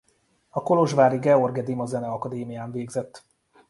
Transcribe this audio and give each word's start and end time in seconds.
A 0.49 0.63
kolozsvári 0.63 1.17
Gheorghe 1.17 1.61
Dima 1.63 1.85
Zeneakadémián 1.85 2.71
végzett. 2.71 3.25